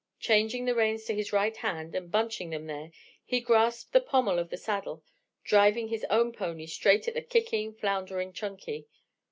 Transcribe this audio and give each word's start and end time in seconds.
Changing 0.19 0.65
the 0.65 0.73
reins 0.73 1.05
to 1.05 1.13
his 1.13 1.31
right 1.31 1.55
hand 1.57 1.93
and 1.93 2.11
bunching 2.11 2.49
them 2.49 2.65
there, 2.65 2.89
he 3.23 3.39
grasped 3.39 3.93
the 3.93 4.01
pommel 4.01 4.39
of 4.39 4.49
the 4.49 4.57
saddle, 4.57 5.03
driving 5.43 5.89
his 5.89 6.03
own 6.09 6.31
pony 6.33 6.65
straight 6.65 7.07
at 7.07 7.13
the 7.13 7.21
kicking, 7.21 7.71
floundering 7.75 8.33
Chunky. 8.33 8.87